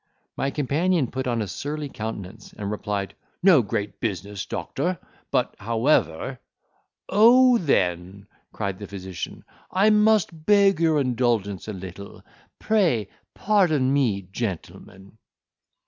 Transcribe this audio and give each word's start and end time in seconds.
My 0.35 0.49
companion 0.49 1.11
put 1.11 1.27
on 1.27 1.43
a 1.43 1.47
surly 1.47 1.87
countenance, 1.87 2.53
and 2.57 2.71
replied 2.71 3.13
"No 3.43 3.61
great 3.61 3.99
business, 3.99 4.47
doctor—but 4.47 5.55
however—" 5.59 6.39
"Oh! 7.07 7.59
then," 7.59 8.25
cried 8.51 8.79
the 8.79 8.87
physician; 8.87 9.43
"I 9.69 9.91
must 9.91 10.47
beg 10.47 10.79
your 10.79 10.99
indulgence 10.99 11.67
a 11.67 11.73
little; 11.73 12.23
pray 12.57 13.09
pardon 13.35 13.93
me, 13.93 14.23
gentlemen." 14.31 15.19